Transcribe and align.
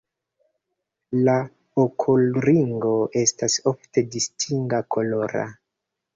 La 1.27 1.35
okulringo 1.83 2.95
estas 3.23 3.59
ofte 3.75 4.05
distinga 4.19 4.83
kolora. 4.99 5.47